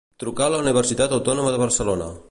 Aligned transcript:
Trucar 0.21 0.45
a 0.47 0.53
la 0.53 0.61
Universitat 0.63 1.15
Autònoma 1.19 1.53
de 1.57 1.61
Barcelona. 1.67 2.11